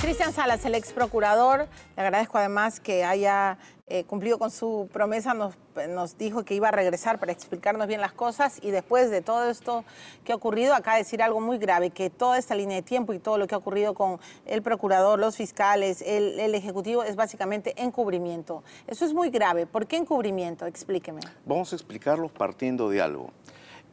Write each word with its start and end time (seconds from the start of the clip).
Cristian 0.00 0.32
Salas, 0.32 0.64
el 0.64 0.74
ex 0.74 0.92
procurador, 0.92 1.68
le 1.96 2.02
agradezco 2.02 2.38
además 2.38 2.80
que 2.80 3.04
haya 3.04 3.58
eh, 3.88 4.04
cumplido 4.04 4.38
con 4.38 4.50
su 4.50 4.88
promesa, 4.92 5.34
nos, 5.34 6.18
dijo 6.18 6.44
que 6.44 6.54
iba 6.54 6.68
a 6.68 6.70
regresar 6.70 7.20
para 7.20 7.32
explicarnos 7.32 7.86
bien 7.86 8.00
las 8.00 8.12
cosas 8.12 8.58
y 8.62 8.70
después 8.70 9.10
de 9.10 9.20
todo 9.20 9.48
esto 9.48 9.84
que 10.24 10.32
ha 10.32 10.34
ocurrido, 10.34 10.74
acá 10.74 10.96
decir 10.96 11.22
algo 11.22 11.40
muy 11.40 11.58
grave, 11.58 11.90
que 11.90 12.10
toda 12.10 12.38
esta 12.38 12.54
línea 12.54 12.76
de 12.76 12.82
tiempo 12.82 13.12
y 13.12 13.18
todo 13.18 13.38
lo 13.38 13.46
que 13.46 13.54
ha 13.54 13.58
ocurrido 13.58 13.94
con 13.94 14.18
el 14.46 14.62
procurador, 14.62 15.18
los 15.18 15.36
fiscales, 15.36 16.02
el 16.02 16.54
Ejecutivo 16.54 17.04
es 17.04 17.14
básicamente 17.14 17.74
encubrimiento. 17.80 18.64
Eso 18.86 19.04
es 19.04 19.12
muy 19.12 19.30
grave. 19.30 19.66
¿Por 19.66 19.86
qué 19.86 19.96
encubrimiento? 19.96 20.66
Explíqueme. 20.66 21.20
Vamos 21.44 21.72
a 21.72 21.76
explicarlo 21.76 22.28
partiendo 22.28 22.88
de 22.90 23.02
algo. 23.02 23.30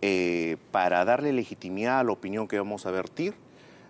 Eh, 0.06 0.58
para 0.72 1.06
darle 1.06 1.32
legitimidad 1.32 2.00
a 2.02 2.04
la 2.04 2.12
opinión 2.12 2.50
que 2.50 2.58
vamos 2.58 2.86
a 2.86 2.92
vertir, 2.92 3.36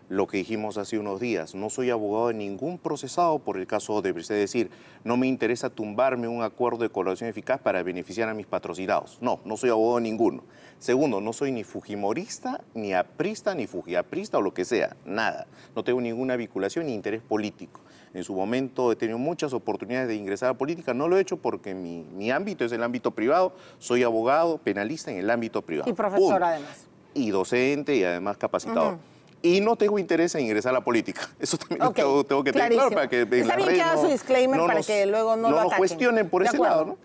lo 0.09 0.27
que 0.27 0.37
dijimos 0.37 0.77
hace 0.77 0.99
unos 0.99 1.19
días. 1.19 1.55
No 1.55 1.69
soy 1.69 1.89
abogado 1.89 2.27
de 2.27 2.33
ningún 2.35 2.77
procesado 2.77 3.39
por 3.39 3.57
el 3.57 3.67
caso 3.67 3.93
Odebrecht. 3.93 4.31
Es 4.31 4.37
decir, 4.37 4.69
no 5.03 5.17
me 5.17 5.27
interesa 5.27 5.69
tumbarme 5.69 6.27
un 6.27 6.43
acuerdo 6.43 6.79
de 6.79 6.89
colaboración 6.89 7.29
eficaz 7.29 7.59
para 7.59 7.83
beneficiar 7.83 8.29
a 8.29 8.33
mis 8.33 8.45
patrocinados. 8.45 9.17
No, 9.21 9.39
no 9.45 9.57
soy 9.57 9.69
abogado 9.69 9.97
de 9.97 10.03
ninguno. 10.03 10.43
Segundo, 10.79 11.21
no 11.21 11.33
soy 11.33 11.51
ni 11.51 11.63
fujimorista, 11.63 12.61
ni 12.73 12.93
aprista, 12.93 13.55
ni 13.55 13.67
fujiaprista 13.67 14.37
o 14.37 14.41
lo 14.41 14.53
que 14.53 14.65
sea. 14.65 14.95
Nada. 15.05 15.47
No 15.75 15.83
tengo 15.83 16.01
ninguna 16.01 16.35
vinculación 16.35 16.87
ni 16.87 16.93
interés 16.93 17.21
político. 17.21 17.81
En 18.13 18.23
su 18.23 18.35
momento 18.35 18.91
he 18.91 18.95
tenido 18.95 19.17
muchas 19.17 19.53
oportunidades 19.53 20.07
de 20.07 20.15
ingresar 20.15 20.49
a 20.49 20.53
política. 20.53 20.93
No 20.93 21.07
lo 21.07 21.17
he 21.17 21.21
hecho 21.21 21.37
porque 21.37 21.73
mi, 21.73 22.03
mi 22.13 22.29
ámbito 22.29 22.65
es 22.65 22.71
el 22.71 22.83
ámbito 22.83 23.11
privado. 23.11 23.53
Soy 23.79 24.03
abogado 24.03 24.57
penalista 24.59 25.11
en 25.11 25.17
el 25.17 25.29
ámbito 25.29 25.61
privado. 25.61 25.89
Y 25.89 25.93
profesor 25.93 26.43
además. 26.43 26.85
Y 27.15 27.31
docente 27.31 27.95
y 27.95 28.03
además 28.03 28.37
capacitado. 28.37 28.89
Uh 28.89 28.93
-huh 28.93 29.12
y 29.43 29.59
no 29.59 29.75
tengo 29.75 29.99
interés 29.99 30.33
en 30.35 30.41
ingresar 30.41 30.71
a 30.71 30.73
la 30.73 30.83
política. 30.83 31.29
Eso 31.39 31.57
también 31.57 31.83
okay, 31.83 32.03
tengo, 32.03 32.23
tengo, 32.23 32.43
que 32.43 32.53
tener 32.53 32.71
claro 32.71 32.89
para 32.89 33.07
que 33.09 33.21
Está 33.21 33.35
la 33.35 33.55
bien 33.57 33.69
que 33.69 33.81
haga 33.81 33.95
no, 33.95 34.01
su 34.01 34.07
disclaimer 34.07 34.57
no 34.57 34.65
para 34.65 34.79
nos, 34.79 34.87
que 34.87 35.05
luego 35.05 35.35
no, 35.35 35.49
no 35.49 35.55
lo 35.57 35.63
nos 35.63 35.73
cuestionen 35.75 36.29
por 36.29 36.41
de 36.41 36.47
ese 36.47 36.57
acuerdo. 36.57 36.75
lado. 36.75 36.85
¿no? 36.85 36.97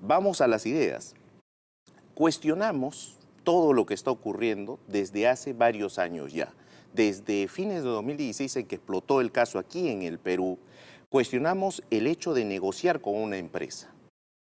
Vamos 0.00 0.40
a 0.40 0.48
las 0.48 0.66
ideas. 0.66 1.14
Cuestionamos 2.14 3.18
todo 3.44 3.74
lo 3.74 3.84
que 3.86 3.94
está 3.94 4.10
ocurriendo 4.10 4.80
desde 4.88 5.28
hace 5.28 5.52
varios 5.52 5.98
años 5.98 6.32
ya. 6.32 6.52
Desde 6.94 7.46
fines 7.46 7.82
de 7.84 7.90
2016 7.90 8.56
en 8.56 8.66
que 8.66 8.76
explotó 8.76 9.20
el 9.20 9.30
caso 9.30 9.58
aquí 9.58 9.88
en 9.88 10.02
el 10.02 10.18
Perú, 10.18 10.58
cuestionamos 11.10 11.82
el 11.90 12.06
hecho 12.06 12.32
de 12.32 12.44
negociar 12.44 13.00
con 13.02 13.16
una 13.16 13.36
empresa. 13.36 13.91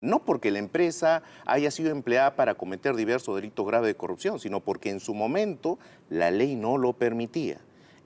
No 0.02 0.24
porque 0.24 0.52
la 0.52 0.60
empresa 0.60 1.24
haya 1.46 1.72
sido 1.72 1.92
empleada 1.92 2.36
para 2.36 2.56
cometer 2.56 2.96
diversos 2.96 3.36
delitos 3.36 3.66
graves 3.66 3.88
de 3.88 3.96
corrupción, 3.96 4.40
sino 4.40 4.60
porque 4.62 4.90
en 4.90 5.00
su 5.00 5.14
momento 5.14 5.78
la 6.10 6.32
ley 6.32 6.56
no 6.56 6.78
lo 6.78 6.94
permitía 6.94 7.60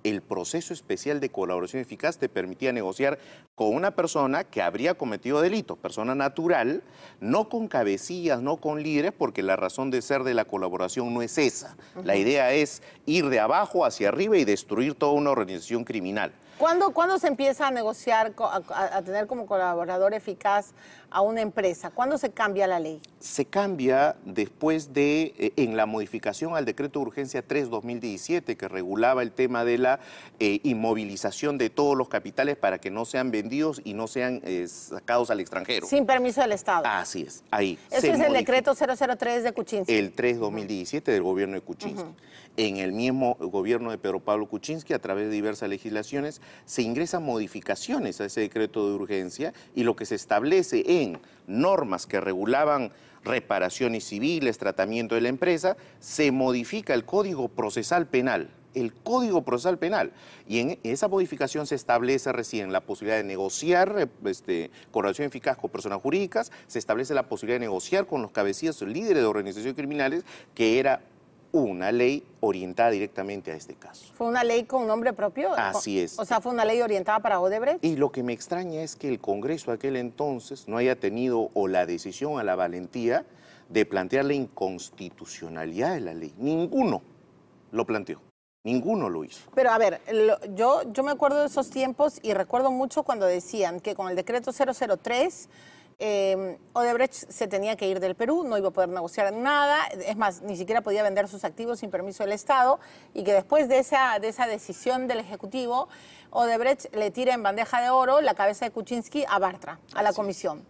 el 0.03 0.21
proceso 0.21 0.73
especial 0.73 1.19
de 1.19 1.29
colaboración 1.29 1.81
eficaz 1.81 2.17
te 2.17 2.29
permitía 2.29 2.71
negociar 2.71 3.19
con 3.55 3.73
una 3.73 3.91
persona 3.91 4.43
que 4.43 4.61
habría 4.61 4.95
cometido 4.95 5.41
delitos, 5.41 5.77
persona 5.77 6.15
natural, 6.15 6.83
no 7.19 7.49
con 7.49 7.67
cabecillas, 7.67 8.41
no 8.41 8.57
con 8.57 8.83
líderes, 8.83 9.13
porque 9.17 9.43
la 9.43 9.55
razón 9.55 9.91
de 9.91 10.01
ser 10.01 10.23
de 10.23 10.33
la 10.33 10.45
colaboración 10.45 11.13
no 11.13 11.21
es 11.21 11.37
esa. 11.37 11.75
Uh 11.95 11.99
-huh. 11.99 12.05
La 12.05 12.15
idea 12.15 12.53
es 12.53 12.81
ir 13.05 13.29
de 13.29 13.39
abajo 13.39 13.85
hacia 13.85 14.09
arriba 14.09 14.37
y 14.37 14.45
destruir 14.45 14.95
toda 14.95 15.13
una 15.13 15.31
organización 15.31 15.83
criminal. 15.83 16.33
¿Cuándo, 16.57 16.91
¿Cuándo, 16.91 17.17
se 17.19 17.27
empieza 17.27 17.67
a 17.67 17.71
negociar, 17.71 18.33
a, 18.37 18.97
a, 18.97 19.01
tener 19.01 19.27
como 19.27 19.45
colaborador 19.45 20.13
eficaz 20.13 20.73
a 21.09 21.21
una 21.21 21.41
empresa? 21.41 21.89
¿Cuándo 21.89 22.17
se 22.17 22.31
cambia 22.31 22.67
la 22.67 22.79
ley? 22.79 23.01
Se 23.19 23.45
cambia 23.45 24.15
después 24.25 24.93
de, 24.93 25.33
eh, 25.37 25.53
en 25.55 25.75
la 25.75 25.85
modificación 25.85 26.55
al 26.55 26.65
decreto 26.65 26.99
de 26.99 27.05
urgencia 27.05 27.47
3-2017, 27.47 28.55
que 28.55 28.67
regulaba 28.67 29.23
el 29.23 29.31
tema 29.31 29.65
de 29.65 29.77
la 29.77 29.99
eh, 30.39 30.59
inmovilización 30.63 31.57
de 31.57 31.69
todos 31.69 31.97
los 31.97 32.07
capitales 32.07 32.55
para 32.55 32.79
que 32.79 32.91
no 32.91 33.05
sean 33.05 33.31
vendidos 33.31 33.81
y 33.83 33.93
no 33.93 34.07
sean 34.07 34.41
eh, 34.43 34.67
sacados 34.67 35.31
al 35.31 35.39
extranjero. 35.39 35.87
Sin 35.87 36.05
permiso 36.05 36.41
del 36.41 36.51
Estado. 36.51 36.83
Así 36.85 37.23
es, 37.23 37.43
ahí. 37.51 37.79
Ese 37.89 38.11
es 38.11 38.19
el 38.19 38.33
decreto 38.33 38.73
003 38.75 39.43
de 39.43 39.51
Kuczynski. 39.53 39.93
El 39.93 40.15
3-2017 40.15 41.03
del 41.03 41.23
gobierno 41.23 41.55
de 41.55 41.61
Kuczynski. 41.61 42.03
Uh 42.03 42.07
-huh. 42.07 42.33
En 42.55 42.77
el 42.77 42.91
mismo 42.91 43.35
gobierno 43.39 43.89
de 43.89 43.97
Pedro 43.97 44.19
Pablo 44.19 44.47
Kuczynski, 44.47 44.93
a 44.93 44.99
través 44.99 45.25
de 45.25 45.31
diversas 45.31 45.69
legislaciones, 45.69 46.39
se 46.65 46.81
ingresan 46.81 47.23
modificaciones 47.23 48.21
a 48.21 48.25
ese 48.25 48.41
decreto 48.41 48.87
de 48.87 48.95
urgencia 48.95 49.53
y 49.75 49.83
lo 49.83 49.95
que 49.95 50.05
se 50.05 50.15
establece 50.15 50.83
en 51.01 51.19
normas 51.47 52.05
que 52.05 52.21
regulaban 52.21 52.91
reparaciones 53.23 54.03
civiles, 54.03 54.57
tratamiento 54.57 55.15
de 55.15 55.21
la 55.21 55.29
empresa, 55.29 55.77
se 55.99 56.31
modifica 56.31 56.93
el 56.93 57.05
Código 57.05 57.47
Procesal 57.47 58.07
Penal 58.07 58.49
el 58.75 58.93
Código 58.93 59.43
Procesal 59.43 59.77
Penal. 59.77 60.11
Y 60.47 60.59
en 60.59 60.79
esa 60.83 61.07
modificación 61.07 61.67
se 61.67 61.75
establece 61.75 62.31
recién 62.31 62.71
la 62.71 62.81
posibilidad 62.81 63.17
de 63.17 63.23
negociar 63.23 64.09
este, 64.25 64.71
colaboración 64.91 65.27
eficaz 65.27 65.57
con 65.57 65.69
personas 65.69 66.01
jurídicas, 66.01 66.51
se 66.67 66.79
establece 66.79 67.13
la 67.13 67.27
posibilidad 67.27 67.59
de 67.59 67.65
negociar 67.65 68.05
con 68.05 68.21
los 68.21 68.31
cabecillas 68.31 68.81
líderes 68.81 69.21
de 69.21 69.25
organizaciones 69.25 69.75
criminales, 69.75 70.23
que 70.55 70.79
era 70.79 71.01
una 71.53 71.91
ley 71.91 72.23
orientada 72.41 72.89
directamente 72.89 73.51
a 73.51 73.55
este 73.55 73.75
caso. 73.75 74.11
¿Fue 74.15 74.27
una 74.27 74.43
ley 74.43 74.63
con 74.63 74.87
nombre 74.87 75.13
propio? 75.13 75.53
Así 75.53 75.99
es. 75.99 76.17
O 76.17 76.25
sea, 76.25 76.41
¿fue 76.41 76.51
una 76.51 76.65
ley 76.65 76.81
orientada 76.81 77.19
para 77.19 77.39
Odebrecht? 77.39 77.85
Y 77.85 77.95
lo 77.95 78.11
que 78.11 78.23
me 78.23 78.33
extraña 78.33 78.81
es 78.81 78.95
que 78.95 79.07
el 79.07 79.19
Congreso 79.19 79.71
aquel 79.71 79.95
entonces 79.95 80.67
no 80.67 80.77
haya 80.77 80.99
tenido 80.99 81.51
o 81.53 81.67
la 81.67 81.85
decisión 81.85 82.33
o 82.33 82.43
la 82.43 82.55
valentía 82.55 83.25
de 83.69 83.85
plantear 83.85 84.25
la 84.25 84.33
inconstitucionalidad 84.33 85.93
de 85.93 86.01
la 86.01 86.13
ley. 86.15 86.33
Ninguno 86.37 87.03
lo 87.71 87.85
planteó. 87.85 88.19
Ninguno 88.63 89.07
lo 89.09 89.23
hizo. 89.23 89.49
Pero 89.53 89.71
a 89.71 89.77
ver, 89.77 90.01
lo, 90.11 90.39
yo, 90.55 90.81
yo 90.91 91.03
me 91.03 91.11
acuerdo 91.11 91.41
de 91.41 91.47
esos 91.47 91.69
tiempos 91.69 92.19
y 92.23 92.33
recuerdo 92.33 92.71
mucho 92.71 93.03
cuando 93.03 93.27
decían 93.27 93.79
que 93.79 93.93
con 93.93 94.09
el 94.09 94.15
decreto 94.15 94.51
003 94.51 95.49
eh, 95.99 96.57
Odebrecht 96.73 97.13
se 97.13 97.47
tenía 97.47 97.75
que 97.75 97.87
ir 97.87 97.99
del 97.99 98.15
Perú, 98.15 98.43
no 98.43 98.57
iba 98.57 98.69
a 98.69 98.71
poder 98.71 98.89
negociar 98.89 99.33
nada, 99.33 99.85
es 100.05 100.15
más, 100.17 100.41
ni 100.41 100.57
siquiera 100.57 100.81
podía 100.81 101.03
vender 101.03 101.27
sus 101.27 101.43
activos 101.43 101.79
sin 101.79 101.91
permiso 101.91 102.23
del 102.23 102.33
Estado 102.33 102.79
y 103.13 103.23
que 103.23 103.33
después 103.33 103.67
de 103.69 103.79
esa, 103.79 104.19
de 104.19 104.29
esa 104.29 104.47
decisión 104.47 105.07
del 105.07 105.19
Ejecutivo, 105.19 105.87
Odebrecht 106.31 106.93
le 106.95 107.11
tira 107.11 107.33
en 107.33 107.43
bandeja 107.43 107.81
de 107.81 107.89
oro 107.89 108.21
la 108.21 108.33
cabeza 108.33 108.65
de 108.65 108.71
Kuczynski 108.71 109.25
a 109.27 109.39
Bartra, 109.39 109.79
a 109.93 110.03
la 110.03 110.13
comisión. 110.13 110.65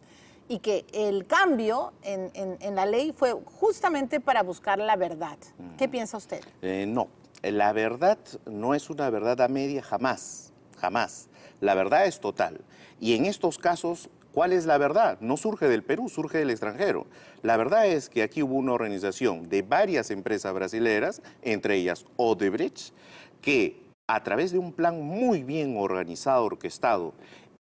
Y 0.50 0.60
que 0.60 0.86
el 0.94 1.26
cambio 1.26 1.94
en, 2.04 2.30
en, 2.34 2.58
en, 2.60 2.76
la 2.76 2.86
ley 2.86 3.14
fue 3.14 3.34
justamente 3.60 4.20
para 4.20 4.44
buscar 4.44 4.78
la 4.78 4.98
verdad. 4.98 5.38
¿Qué 5.78 5.88
piensa 5.88 6.18
usted? 6.18 6.44
Eh, 6.62 6.86
no, 6.86 7.08
la 7.42 7.72
verdad 7.72 8.18
no 8.46 8.76
es 8.76 8.90
una 8.90 9.10
verdad 9.10 9.40
a 9.40 9.48
media 9.48 9.82
jamás, 9.82 10.52
jamás. 10.78 11.30
La 11.62 11.76
verdad 11.76 12.06
es 12.08 12.20
total. 12.20 12.60
Y 13.00 13.16
en 13.16 13.26
estos 13.26 13.58
casos, 13.58 14.10
¿cuál 14.34 14.52
es 14.52 14.66
la 14.66 14.78
verdad? 14.78 15.18
No 15.22 15.38
surge 15.38 15.68
del 15.68 15.84
Perú, 15.84 16.10
surge 16.10 16.40
del 16.40 16.50
extranjero. 16.50 17.06
La 17.42 17.56
verdad 17.56 17.88
es 17.88 18.10
que 18.10 18.24
aquí 18.24 18.44
hubo 18.44 18.56
una 18.56 18.74
organización 18.74 19.48
de 19.48 19.62
varias 19.62 20.12
empresas 20.12 20.54
brasileras, 20.54 21.22
entre 21.42 21.76
ellas 21.76 22.06
Odebrecht, 22.18 22.94
que 23.42 23.82
a 24.08 24.24
través 24.24 24.52
de 24.52 24.58
un 24.58 24.74
plan 24.74 25.02
muy 25.02 25.44
bien 25.44 25.78
organizado, 25.78 26.44
orquestado, 26.46 27.14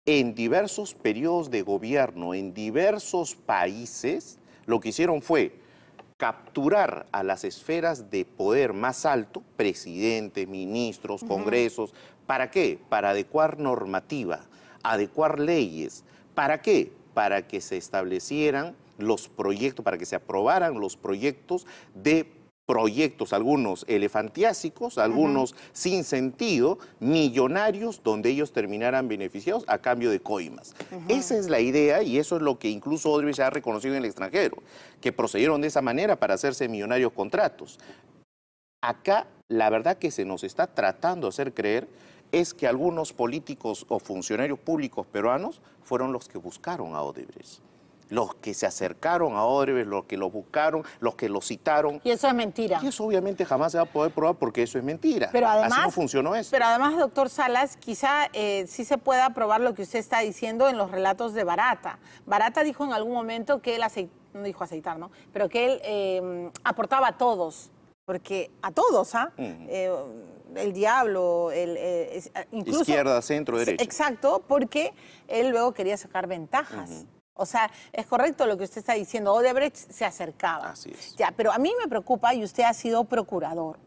en 0.05 0.35
diversos 0.35 0.93
periodos 0.93 1.49
de 1.49 1.61
gobierno, 1.61 2.33
en 2.33 2.53
diversos 2.53 3.35
países, 3.35 4.37
lo 4.65 4.79
que 4.79 4.89
hicieron 4.89 5.21
fue 5.21 5.55
capturar 6.17 7.05
a 7.11 7.23
las 7.23 7.43
esferas 7.43 8.09
de 8.09 8.25
poder 8.25 8.73
más 8.73 9.05
alto, 9.05 9.43
presidentes, 9.55 10.47
ministros, 10.47 11.23
congresos, 11.23 11.91
uh 11.91 11.93
-huh. 11.93 12.25
¿para 12.27 12.51
qué? 12.51 12.79
Para 12.89 13.11
adecuar 13.11 13.59
normativa, 13.59 14.41
adecuar 14.83 15.39
leyes. 15.39 16.03
¿Para 16.35 16.61
qué? 16.61 16.91
Para 17.13 17.47
que 17.47 17.61
se 17.61 17.77
establecieran 17.77 18.75
los 18.97 19.27
proyectos, 19.29 19.83
para 19.83 19.97
que 19.97 20.05
se 20.05 20.15
aprobaran 20.15 20.79
los 20.79 20.97
proyectos 20.97 21.65
de 21.93 22.27
proyectos, 22.65 23.33
algunos 23.33 23.83
elefantiásicos, 23.89 24.97
algunos 24.97 25.51
uh 25.51 25.55
-huh. 25.55 25.59
sin 25.73 26.03
sentido, 26.03 26.79
millonarios, 26.99 28.01
donde 28.03 28.29
ellos 28.29 28.53
terminaran 28.53 29.07
beneficiados 29.09 29.65
a 29.67 29.79
cambio 29.79 30.09
de 30.09 30.21
coimas. 30.21 30.73
Uh 30.91 30.95
-huh. 30.95 31.19
Esa 31.19 31.37
es 31.37 31.49
la 31.49 31.59
idea 31.59 32.03
y 32.03 32.17
eso 32.17 32.37
es 32.37 32.41
lo 32.41 32.57
que 32.59 32.69
incluso 32.69 33.11
Odebrecht 33.11 33.41
ha 33.41 33.49
reconocido 33.49 33.93
en 33.93 33.99
el 33.99 34.05
extranjero, 34.05 34.57
que 35.01 35.11
procedieron 35.11 35.59
de 35.59 35.67
esa 35.67 35.81
manera 35.81 36.15
para 36.15 36.35
hacerse 36.35 36.69
millonarios 36.69 37.11
contratos. 37.11 37.79
Acá, 38.81 39.27
la 39.49 39.69
verdad 39.69 39.97
que 39.97 40.11
se 40.11 40.25
nos 40.25 40.43
está 40.43 40.67
tratando 40.67 41.27
de 41.27 41.29
hacer 41.29 41.53
creer 41.53 41.87
es 42.33 42.53
que 42.53 42.67
algunos 42.67 43.13
políticos 43.13 43.85
o 43.87 43.99
funcionarios 43.99 44.59
públicos 44.59 45.05
peruanos 45.05 45.61
fueron 45.83 46.11
los 46.11 46.27
que 46.27 46.37
buscaron 46.39 46.95
a 46.95 47.01
Odebrecht 47.01 47.61
los 48.09 48.35
que 48.35 48.53
se 48.53 48.67
acercaron 48.67 49.35
a 49.35 49.43
Odebrecht, 49.43 49.87
los 49.87 50.05
que 50.05 50.17
lo 50.17 50.29
buscaron, 50.29 50.83
los 50.99 51.15
que 51.15 51.29
lo 51.29 51.41
citaron. 51.41 51.99
Y 52.03 52.11
eso 52.11 52.27
es 52.27 52.33
mentira. 52.33 52.79
Y 52.83 52.87
eso 52.87 53.05
obviamente 53.05 53.43
jamás 53.43 53.71
se 53.71 53.79
va 53.79 53.85
a 53.85 53.87
poder 53.87 54.11
probar 54.11 54.35
porque 54.35 54.61
eso 54.61 54.77
es 54.77 54.83
mentira. 54.83 55.29
Pero 55.31 55.47
además, 55.47 55.71
Así 55.71 55.81
no 55.81 55.91
funcionó 55.91 56.35
eso. 56.35 56.51
Pero 56.51 56.65
además, 56.65 56.95
doctor 56.95 57.29
Salas, 57.29 57.75
quizá 57.75 58.29
eh, 58.33 58.65
sí 58.67 58.85
se 58.85 58.99
pueda 58.99 59.31
probar 59.31 59.61
lo 59.61 59.73
que 59.73 59.81
usted 59.81 59.97
está 59.97 60.19
diciendo 60.19 60.67
en 60.67 60.77
los 60.77 60.91
relatos 60.91 61.33
de 61.33 61.43
Barata. 61.43 61.97
Barata 62.27 62.63
dijo 62.63 62.85
en 62.85 62.93
algún 62.93 63.13
momento 63.13 63.61
que 63.61 63.75
él 63.77 63.83
aceitar, 63.83 64.15
no 64.33 64.43
dijo 64.43 64.63
aceitar, 64.63 64.99
¿no? 64.99 65.09
Pero 65.31 65.49
que 65.49 65.65
él 65.65 65.81
eh, 65.83 66.51
aportaba 66.63 67.07
a 67.07 67.17
todos. 67.17 67.71
Porque 68.05 68.51
a 68.61 68.71
todos, 68.71 69.15
¿ah? 69.15 69.31
Eh, 69.37 69.91
el 70.55 70.73
diablo, 70.73 71.51
el, 71.51 71.77
eh, 71.77 72.17
eh, 72.17 72.47
incluso... 72.51 72.81
Izquierda, 72.81 73.21
centro, 73.21 73.57
derecha. 73.57 73.83
Exacto, 73.83 74.43
porque 74.47 74.93
él 75.27 75.49
luego 75.49 75.73
quería 75.73 75.97
sacar 75.97 76.27
ventajas. 76.27 77.05
O 77.33 77.45
sea, 77.45 77.71
es 77.91 78.05
correcto 78.05 78.45
lo 78.45 78.57
que 78.57 78.65
usted 78.65 78.79
está 78.79 78.93
diciendo. 78.93 79.33
Odebrecht 79.33 79.75
se 79.75 80.05
acercaba. 80.05 80.69
Así 80.69 80.91
es. 80.91 81.15
Ya, 81.15 81.33
pero 81.35 81.51
a 81.51 81.57
mí 81.57 81.73
me 81.79 81.87
preocupa, 81.87 82.33
y 82.35 82.43
usted 82.43 82.63
ha 82.63 82.73
sido 82.73 83.05
procurador, 83.05 83.79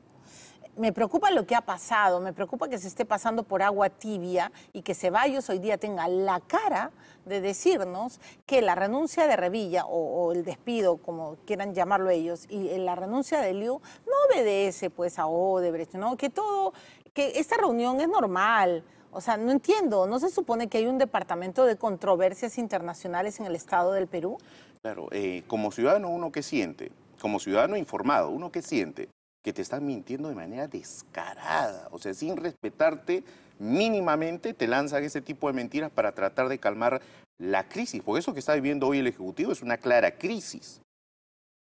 me 0.76 0.92
preocupa 0.92 1.30
lo 1.30 1.46
que 1.46 1.54
ha 1.54 1.62
pasado, 1.62 2.20
me 2.20 2.32
preocupa 2.32 2.68
que 2.68 2.78
se 2.78 2.88
esté 2.88 3.04
pasando 3.04 3.42
por 3.42 3.62
agua 3.62 3.88
tibia 3.88 4.52
y 4.72 4.82
que 4.82 4.94
Ceballos 4.94 5.48
hoy 5.48 5.58
día 5.58 5.78
tenga 5.78 6.06
la 6.08 6.40
cara 6.40 6.90
de 7.24 7.40
decirnos 7.40 8.20
que 8.44 8.62
la 8.62 8.74
renuncia 8.74 9.26
de 9.26 9.36
Revilla 9.36 9.86
o, 9.86 10.32
el 10.32 10.44
despido, 10.44 10.98
como 10.98 11.36
quieran 11.46 11.74
llamarlo 11.74 12.10
ellos, 12.10 12.46
y 12.48 12.76
la 12.78 12.94
renuncia 12.94 13.40
de 13.40 13.54
Liu 13.54 13.80
no 14.06 14.12
obedece 14.28 14.90
pues 14.90 15.18
a 15.18 15.26
Odebrecht, 15.26 15.94
¿no? 15.94 16.16
Que 16.16 16.30
todo, 16.30 16.72
que 17.14 17.38
esta 17.38 17.56
reunión 17.56 18.00
es 18.00 18.08
normal. 18.08 18.84
O 19.12 19.20
sea, 19.22 19.38
no 19.38 19.50
entiendo, 19.50 20.06
¿no 20.06 20.18
se 20.18 20.28
supone 20.28 20.68
que 20.68 20.78
hay 20.78 20.86
un 20.86 20.98
departamento 20.98 21.64
de 21.64 21.76
controversias 21.76 22.58
internacionales 22.58 23.40
en 23.40 23.46
el 23.46 23.56
Estado 23.56 23.92
del 23.92 24.08
Perú? 24.08 24.36
Claro, 24.82 25.08
eh, 25.10 25.42
como 25.46 25.72
ciudadano 25.72 26.10
uno 26.10 26.30
que 26.30 26.42
siente, 26.42 26.92
como 27.18 27.40
ciudadano 27.40 27.78
informado, 27.78 28.28
uno 28.28 28.52
que 28.52 28.60
siente 28.60 29.08
que 29.46 29.52
te 29.52 29.62
están 29.62 29.86
mintiendo 29.86 30.28
de 30.28 30.34
manera 30.34 30.66
descarada, 30.66 31.86
o 31.92 32.00
sea, 32.00 32.12
sin 32.12 32.36
respetarte 32.36 33.22
mínimamente, 33.60 34.54
te 34.54 34.66
lanzan 34.66 35.04
ese 35.04 35.20
tipo 35.20 35.46
de 35.46 35.52
mentiras 35.52 35.88
para 35.88 36.10
tratar 36.10 36.48
de 36.48 36.58
calmar 36.58 37.00
la 37.38 37.68
crisis, 37.68 38.02
porque 38.02 38.18
eso 38.18 38.32
que 38.32 38.40
está 38.40 38.56
viviendo 38.56 38.88
hoy 38.88 38.98
el 38.98 39.06
Ejecutivo 39.06 39.52
es 39.52 39.62
una 39.62 39.76
clara 39.76 40.18
crisis. 40.18 40.82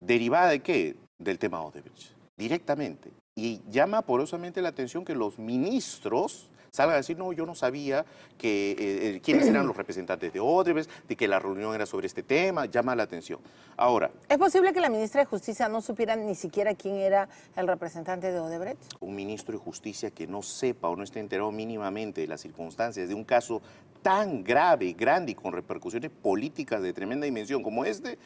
¿Derivada 0.00 0.48
de 0.48 0.60
qué? 0.60 0.96
Del 1.18 1.38
tema 1.38 1.60
Odebrecht, 1.60 2.12
directamente. 2.38 3.10
Y 3.36 3.60
llama 3.68 4.00
porosamente 4.00 4.62
la 4.62 4.70
atención 4.70 5.04
que 5.04 5.14
los 5.14 5.38
ministros 5.38 6.48
salga 6.70 6.94
a 6.94 6.96
decir, 6.96 7.18
no, 7.18 7.32
yo 7.32 7.46
no 7.46 7.54
sabía 7.54 8.04
que, 8.36 8.72
eh, 8.72 8.76
eh, 8.78 9.20
quiénes 9.22 9.46
eran 9.46 9.66
los 9.66 9.76
representantes 9.76 10.32
de 10.32 10.40
Odebrecht, 10.40 10.90
de 11.08 11.16
que 11.16 11.28
la 11.28 11.38
reunión 11.38 11.74
era 11.74 11.86
sobre 11.86 12.06
este 12.06 12.22
tema, 12.22 12.66
llama 12.66 12.94
la 12.94 13.04
atención. 13.04 13.40
Ahora... 13.76 14.10
¿Es 14.28 14.38
posible 14.38 14.72
que 14.72 14.80
la 14.80 14.88
ministra 14.88 15.20
de 15.20 15.26
Justicia 15.26 15.68
no 15.68 15.80
supiera 15.80 16.16
ni 16.16 16.34
siquiera 16.34 16.74
quién 16.74 16.96
era 16.96 17.28
el 17.56 17.66
representante 17.66 18.32
de 18.32 18.40
Odebrecht? 18.40 18.80
Un 19.00 19.14
ministro 19.14 19.56
de 19.56 19.64
Justicia 19.64 20.10
que 20.10 20.26
no 20.26 20.42
sepa 20.42 20.88
o 20.88 20.96
no 20.96 21.02
esté 21.02 21.20
enterado 21.20 21.50
mínimamente 21.52 22.20
de 22.20 22.26
las 22.26 22.40
circunstancias 22.40 23.08
de 23.08 23.14
un 23.14 23.24
caso 23.24 23.62
tan 24.02 24.44
grave, 24.44 24.92
grande 24.92 25.32
y 25.32 25.34
con 25.34 25.52
repercusiones 25.52 26.10
políticas 26.10 26.82
de 26.82 26.92
tremenda 26.92 27.24
dimensión 27.24 27.62
como 27.62 27.84
este, 27.84 28.18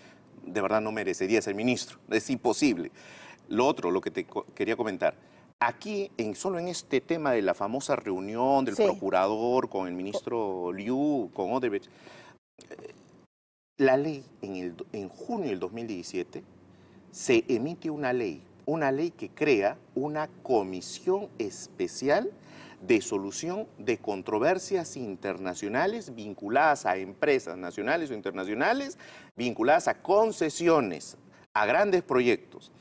de 0.45 0.61
verdad 0.61 0.81
no 0.81 0.93
merecería 0.93 1.41
ser 1.43 1.55
ministro. 1.55 1.99
Es 2.11 2.29
imposible. 2.31 2.91
Lo 3.49 3.67
otro, 3.67 3.91
lo 3.91 4.01
que 4.01 4.11
te 4.11 4.27
quería 4.55 4.77
comentar, 4.77 5.15
Aquí, 5.65 6.11
en, 6.17 6.35
solo 6.35 6.59
en 6.59 6.67
este 6.67 7.01
tema 7.01 7.31
de 7.31 7.41
la 7.41 7.55
famosa 7.55 7.95
reunión 7.95 8.65
del 8.65 8.75
procurador 8.75 9.69
con 9.69 9.87
el 9.87 9.95
ministro 9.95 10.73
Liu, 10.73 11.31
con 11.33 11.53
Odebrecht, 11.53 11.87
eh, 12.69 12.95
la 13.77 13.97
ley 13.97 14.25
en, 14.41 14.57
el, 14.57 14.75
en 14.93 15.09
junio 15.09 15.51
del 15.51 15.61
2017 15.61 16.43
se 17.13 17.45
emite 17.47 17.91
una 17.91 18.13
ley, 18.13 18.43
una 18.67 18.91
ley 18.91 19.13
que 19.13 19.29
crea 19.29 19.79
una 19.95 20.27
comisión 20.43 21.29
especial 21.39 22.33
de 22.81 23.01
solución 23.01 23.69
de 23.79 23.99
controversias 23.99 24.97
internacionales 24.97 26.13
vinculadas 26.13 26.87
a 26.87 26.97
empresas 26.97 27.57
nacionales 27.57 28.11
o 28.11 28.15
internacionales, 28.15 28.99
vinculadas 29.37 29.87
a 29.87 30.03
concesiones, 30.03 31.17
a 31.55 31.67
grandes 31.67 32.03
proyectos. 32.03 32.73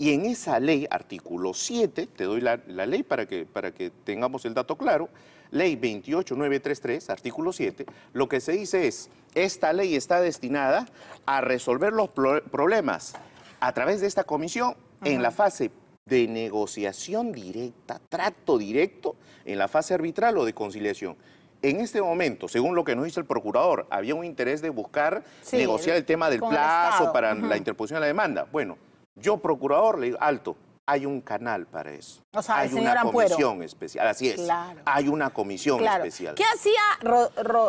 Y 0.00 0.14
en 0.14 0.26
esa 0.26 0.60
ley, 0.60 0.86
artículo 0.88 1.52
7, 1.52 2.06
te 2.06 2.22
doy 2.22 2.40
la, 2.40 2.56
ley 2.68 3.02
para 3.02 3.26
que, 3.26 3.44
para 3.44 3.74
que 3.74 3.90
tengamos 3.90 4.44
el 4.44 4.54
dato 4.54 4.78
claro, 4.78 5.08
ley 5.50 5.74
28933, 5.74 7.10
artículo 7.10 7.52
7, 7.52 7.84
lo 8.12 8.28
que 8.28 8.40
se 8.40 8.52
dice 8.52 8.86
es, 8.86 9.10
esta 9.34 9.72
ley 9.72 9.96
está 9.96 10.20
destinada 10.20 10.86
a 11.26 11.40
resolver 11.40 11.92
los 11.92 12.10
problemas 12.10 13.16
a 13.58 13.72
través 13.72 14.00
de 14.00 14.06
esta 14.06 14.22
comisión 14.22 14.76
en 15.02 15.20
la 15.20 15.32
fase 15.32 15.72
de 16.06 16.28
negociación 16.28 17.32
directa, 17.32 18.00
trato 18.08 18.56
directo, 18.56 19.16
en 19.44 19.58
la 19.58 19.66
fase 19.66 19.94
arbitral 19.94 20.38
o 20.38 20.44
de 20.44 20.54
conciliación. 20.54 21.16
En 21.60 21.80
este 21.80 22.00
momento, 22.00 22.46
según 22.46 22.76
lo 22.76 22.84
que 22.84 22.94
nos 22.94 23.04
dice 23.04 23.18
el 23.18 23.26
procurador, 23.26 23.88
había 23.90 24.14
un 24.14 24.24
interés 24.24 24.62
de 24.62 24.70
buscar 24.70 25.24
negociar 25.50 25.96
el 25.96 26.04
tema 26.04 26.30
del 26.30 26.38
plazo 26.38 27.12
para 27.12 27.34
la 27.34 27.56
interposición 27.56 27.96
de 27.96 28.02
la 28.02 28.06
demanda. 28.06 28.46
Bueno, 28.52 28.78
yo, 29.20 29.38
procurador, 29.38 29.98
le 29.98 30.06
digo, 30.06 30.18
alto, 30.20 30.56
hay 30.88 31.04
un 31.04 31.20
canal 31.20 31.66
para 31.66 31.92
eso. 31.92 32.22
O 32.32 32.40
sea, 32.40 32.60
hay 32.60 32.72
una 32.72 33.02
comisión 33.02 33.62
especial, 33.62 34.08
así 34.08 34.30
es. 34.30 34.40
Hay 34.86 35.06
una 35.08 35.28
comisión 35.28 35.84
especial. 35.84 36.34
¿Qué 36.34 36.44
hacía 36.44 36.80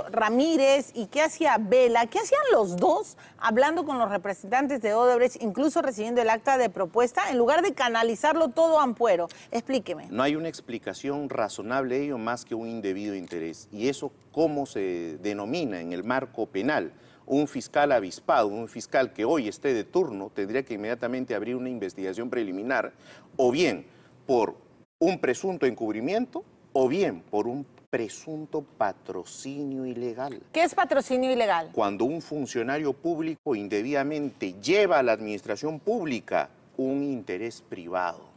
Ramírez 0.10 0.92
y 0.94 1.07
qué 1.07 1.24
hacía 1.24 1.57
Vela? 1.60 2.07
¿Qué 2.07 2.19
hacían 2.19 2.42
los 2.54 2.78
dos 2.78 3.18
hablando 3.38 3.84
con 3.84 4.00
los 4.00 4.10
representantes 4.10 4.81
de 4.81 4.94
Odebrecht, 4.94 5.44
incluso 5.44 5.81
recibiendo 5.81 6.22
el 6.22 6.30
acta 6.30 6.57
de 6.57 6.69
propuesta, 6.69 7.30
en 7.30 7.38
lugar 7.38 7.62
de 7.62 7.74
canalizarlo 7.74 8.48
todo 8.48 8.80
a 8.80 8.84
Ampuero? 8.84 9.28
Explíqueme. 9.52 10.07
No 10.10 10.24
hay 10.24 10.38
una 10.38 10.48
explicación 10.48 11.30
razonable 11.30 11.98
de 11.98 12.06
ello 12.06 12.18
más 12.18 12.45
que 12.45 12.56
un 12.56 12.69
indebido 12.69 13.16
interés. 13.16 13.68
¿Y 13.69 13.90
eso 13.90 14.13
cómo 14.31 14.66
se 14.66 15.18
denomina 15.18 15.81
en 15.81 15.92
el 15.92 16.06
marco 16.06 16.45
penal? 16.45 16.94
Un 17.30 17.48
fiscal 17.48 17.92
avispado, 17.92 18.48
un 18.48 18.68
fiscal 18.68 19.14
que 19.14 19.24
hoy 19.24 19.48
esté 19.48 19.74
de 19.74 19.84
turno, 19.84 20.31
tendría 20.34 20.64
que 20.64 20.74
inmediatamente 20.74 21.36
abrir 21.36 21.56
una 21.56 21.70
investigación 21.70 22.30
preliminar, 22.30 22.92
o 23.38 23.52
bien 23.52 23.86
por 24.26 24.56
un 24.98 25.20
presunto 25.20 25.66
encubrimiento, 25.68 26.44
o 26.74 26.88
bien 26.88 27.22
por 27.22 27.48
un 27.48 27.66
presunto 27.90 28.62
patrocinio 28.62 29.86
ilegal. 29.86 30.42
¿Qué 30.52 30.64
es 30.64 30.74
patrocinio 30.74 31.31
ilegal? 31.31 31.70
Cuando 31.72 32.06
un 32.06 32.22
funcionario 32.22 32.94
público 32.94 33.56
indebidamente 33.56 34.54
lleva 34.54 35.00
a 35.00 35.04
la 35.04 35.12
administración 35.12 35.80
pública 35.80 36.50
un 36.78 37.04
interés 37.04 37.62
privado. 37.62 38.29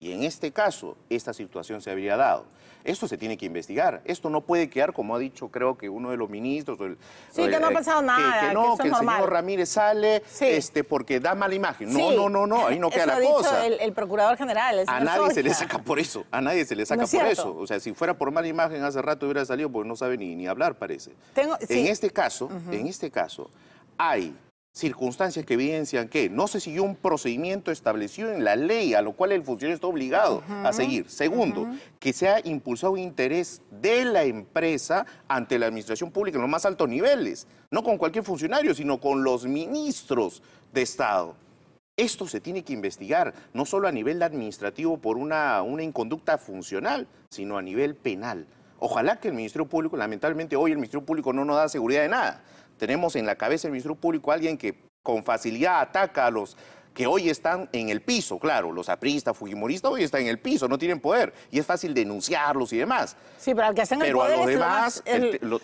Y 0.00 0.12
en 0.12 0.22
este 0.22 0.52
caso, 0.52 0.96
esta 1.10 1.32
situación 1.32 1.82
se 1.82 1.90
habría 1.90 2.16
dado. 2.16 2.46
Esto 2.84 3.08
se 3.08 3.18
tiene 3.18 3.36
que 3.36 3.46
investigar. 3.46 4.00
Esto 4.04 4.30
no 4.30 4.42
puede 4.42 4.70
quedar, 4.70 4.92
como 4.92 5.16
ha 5.16 5.18
dicho, 5.18 5.48
creo 5.48 5.76
que 5.76 5.88
uno 5.88 6.10
de 6.10 6.16
los 6.16 6.30
ministros. 6.30 6.78
sí, 7.32 7.48
que 7.48 7.58
no 7.58 7.66
ha 7.66 7.70
pasado 7.72 8.00
nada. 8.00 8.48
Que, 8.48 8.54
no, 8.54 8.76
que, 8.76 8.88
el 8.88 8.94
señor 8.94 9.30
Ramírez 9.30 9.68
sale 9.70 10.22
este, 10.40 10.84
porque 10.84 11.18
da 11.18 11.34
mala 11.34 11.54
imagen. 11.56 11.92
No, 11.92 12.12
no, 12.12 12.28
no, 12.28 12.46
no, 12.46 12.68
ahí 12.68 12.78
no 12.78 12.90
queda 12.90 13.06
la 13.06 13.16
ha 13.16 13.20
cosa. 13.20 13.66
El, 13.66 13.92
procurador 13.92 14.36
general. 14.36 14.84
a 14.86 15.00
nadie 15.00 15.34
se 15.34 15.42
le 15.42 15.52
saca 15.52 15.78
por 15.78 15.98
eso. 15.98 16.24
A 16.30 16.40
nadie 16.40 16.64
se 16.64 16.76
le 16.76 16.86
saca 16.86 17.04
por 17.04 17.26
eso. 17.26 17.56
O 17.56 17.66
sea, 17.66 17.80
si 17.80 17.92
fuera 17.92 18.16
por 18.16 18.30
mala 18.30 18.46
imagen, 18.46 18.84
hace 18.84 19.02
rato 19.02 19.26
hubiera 19.26 19.44
salido 19.44 19.70
porque 19.70 19.88
no 19.88 19.96
sabe 19.96 20.16
ni, 20.16 20.36
ni 20.36 20.46
hablar, 20.46 20.76
parece. 20.76 21.12
en 21.34 21.86
este 21.86 22.10
caso, 22.10 22.48
en 22.70 22.86
este 22.86 23.10
caso, 23.10 23.50
hay 23.96 24.32
circunstancias 24.78 25.44
que 25.44 25.54
evidencian 25.54 26.08
que 26.08 26.30
no 26.30 26.46
se 26.46 26.60
siguió 26.60 26.84
un 26.84 26.94
procedimiento 26.94 27.72
establecido 27.72 28.32
en 28.32 28.44
la 28.44 28.54
ley, 28.54 28.94
a 28.94 29.02
lo 29.02 29.12
cual 29.12 29.32
el 29.32 29.42
funcionario 29.42 29.74
está 29.74 29.88
obligado 29.88 30.42
a 30.48 30.72
seguir. 30.72 31.10
Segundo, 31.10 31.66
que 31.98 32.12
se 32.12 32.28
ha 32.28 32.40
impulsado 32.44 32.92
un 32.92 33.00
interés 33.00 33.60
de 33.70 34.04
la 34.04 34.22
empresa 34.22 35.04
ante 35.26 35.58
la 35.58 35.66
administración 35.66 36.12
pública 36.12 36.36
en 36.38 36.42
los 36.42 36.50
más 36.50 36.64
altos 36.64 36.88
niveles, 36.88 37.48
no 37.70 37.82
con 37.82 37.98
cualquier 37.98 38.24
funcionario, 38.24 38.74
sino 38.74 39.00
con 39.00 39.24
los 39.24 39.46
ministros 39.46 40.42
de 40.72 40.82
Estado. 40.82 41.34
Esto 41.96 42.28
se 42.28 42.40
tiene 42.40 42.62
que 42.62 42.72
investigar, 42.72 43.34
no 43.52 43.64
solo 43.64 43.88
a 43.88 43.92
nivel 43.92 44.22
administrativo 44.22 44.98
por 44.98 45.18
una, 45.18 45.60
una 45.62 45.82
inconducta 45.82 46.38
funcional, 46.38 47.08
sino 47.30 47.58
a 47.58 47.62
nivel 47.62 47.96
penal. 47.96 48.46
Ojalá 48.78 49.18
que 49.18 49.26
el 49.26 49.34
Ministerio 49.34 49.66
Público, 49.66 49.96
lamentablemente 49.96 50.54
hoy 50.54 50.70
el 50.70 50.76
Ministerio 50.76 51.04
Público 51.04 51.32
no 51.32 51.44
nos 51.44 51.56
da 51.56 51.68
seguridad 51.68 52.02
de 52.02 52.08
nada, 52.08 52.44
tenemos 52.78 53.16
en 53.16 53.26
la 53.26 53.36
cabeza 53.36 53.64
del 53.64 53.72
Ministerio 53.72 53.96
Público 53.96 54.30
a 54.30 54.34
alguien 54.34 54.56
que 54.56 54.74
con 55.02 55.24
facilidad 55.24 55.80
ataca 55.80 56.26
a 56.26 56.30
los 56.30 56.56
que 56.98 57.06
hoy 57.06 57.30
están 57.30 57.68
en 57.72 57.90
el 57.90 58.00
piso, 58.00 58.40
claro, 58.40 58.72
los 58.72 58.88
apristas, 58.88 59.36
fujimoristas 59.36 59.88
hoy 59.92 60.02
están 60.02 60.22
en 60.22 60.26
el 60.26 60.40
piso, 60.40 60.66
no 60.66 60.78
tienen 60.78 60.98
poder 60.98 61.32
y 61.48 61.60
es 61.60 61.64
fácil 61.64 61.94
denunciarlos 61.94 62.72
y 62.72 62.78
demás. 62.78 63.14
Sí, 63.38 63.54
pero 63.54 63.68
al 63.68 63.74
que 63.74 63.82
hacen 63.82 64.02
el 64.02 64.12
poder 64.12 64.34
a 64.34 64.36
los 64.38 64.46
demás, 64.46 65.04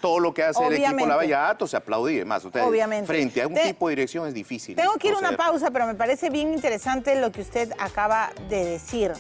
todo 0.01 0.21
lo 0.21 0.33
que 0.33 0.45
hace 0.45 0.65
el 0.65 0.75
equipo 0.75 1.07
Lavallato 1.07 1.67
se 1.67 1.77
aplaude 1.77 2.13
y 2.13 2.19
demás. 2.19 2.45
obviamente. 2.45 3.09
Frente 3.09 3.43
a 3.43 3.49
un 3.49 3.55
tipo 3.55 3.89
de 3.89 3.97
dirección 3.97 4.29
es 4.29 4.35
difícil. 4.35 4.77
Tengo 4.77 4.95
que 4.95 5.09
ir 5.09 5.15
a 5.15 5.19
una 5.19 5.37
pausa, 5.37 5.73
pero 5.73 5.87
me 5.87 5.97
parece 5.97 6.31
bien 6.31 6.53
interesante 6.53 7.21
lo 7.21 7.33
que 7.33 7.41
usted 7.41 7.73
acaba 7.81 8.31
de 8.49 8.65
decir. 8.65 9.13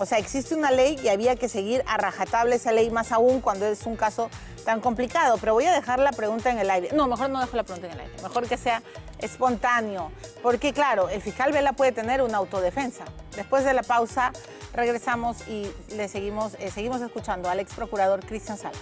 O 0.00 0.06
sea, 0.06 0.18
existe 0.18 0.56
una 0.56 0.72
ley 0.72 0.98
y 1.04 1.10
había 1.10 1.36
que 1.36 1.48
seguir 1.48 1.84
a 1.86 1.96
rajatabla 1.96 2.56
esa 2.56 2.72
ley, 2.72 2.90
más 2.90 3.12
aún 3.12 3.40
cuando 3.40 3.66
es 3.66 3.86
un 3.86 3.94
caso 3.94 4.30
tan 4.64 4.80
complicado. 4.80 5.36
Pero 5.38 5.54
voy 5.54 5.66
a 5.66 5.72
dejar 5.72 5.98
la 5.98 6.12
pregunta 6.12 6.50
en 6.50 6.58
el 6.58 6.70
aire. 6.70 6.90
No, 6.92 7.06
mejor 7.06 7.30
no 7.30 7.40
dejo 7.40 7.56
la 7.56 7.64
pregunta 7.64 7.88
en 7.88 7.94
el 7.94 8.00
aire. 8.00 8.22
Mejor 8.22 8.48
que 8.48 8.56
sea 8.56 8.82
espontáneo. 9.18 10.10
Porque, 10.42 10.72
claro, 10.72 11.08
el 11.08 11.22
fiscal 11.22 11.52
Vela 11.52 11.72
puede 11.72 11.92
tener 11.92 12.22
una 12.22 12.38
autodefensa. 12.38 13.04
Después 13.36 13.64
de 13.64 13.74
la 13.74 13.82
pausa, 13.82 14.32
regresamos 14.74 15.48
y 15.48 15.70
le 15.94 16.08
seguimos, 16.08 16.54
eh, 16.58 16.70
seguimos 16.70 17.00
escuchando 17.00 17.48
al 17.48 17.60
ex 17.60 17.74
procurador 17.74 18.24
Cristian 18.24 18.58
Salas. 18.58 18.80